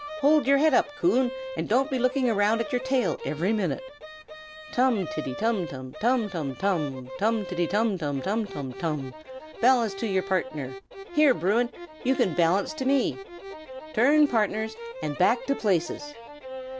Hold 0.21 0.47
your 0.47 0.57
head 0.57 0.73
up, 0.73 0.87
Coon, 0.99 1.29
and 1.55 1.69
don't 1.69 1.91
be 1.91 1.99
looking 1.99 2.27
round 2.27 2.59
at 2.59 2.71
your 2.71 2.81
tail 2.81 3.19
every 3.23 3.53
minute. 3.53 3.83
Tum 4.73 5.07
tiddy 5.13 5.35
tum 5.35 5.67
tum, 5.67 5.93
tum 6.01 6.27
tum 6.27 6.55
tum! 6.55 7.05
tiddy 7.45 7.65
iddy 7.65 7.69
tum 7.69 7.99
tum, 7.99 8.19
tum 8.19 8.47
tum 8.47 8.73
tum! 8.73 9.13
Balance 9.61 9.93
to 9.93 10.19
partners! 10.23 10.73
Here, 11.13 11.35
Bruin! 11.35 11.69
you 12.03 12.15
can 12.15 12.33
balance 12.33 12.73
to 12.73 12.85
me. 12.85 13.15
Turn 13.93 14.25
partners, 14.27 14.75
and 15.03 15.15
back 15.19 15.45
to 15.45 15.53
places! 15.53 16.01